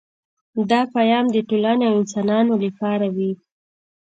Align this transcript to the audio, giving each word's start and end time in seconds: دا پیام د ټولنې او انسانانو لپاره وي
دا 0.69 0.81
پیام 0.95 1.25
د 1.31 1.37
ټولنې 1.49 1.83
او 1.89 1.93
انسانانو 2.01 2.53
لپاره 2.65 3.05
وي 3.15 3.31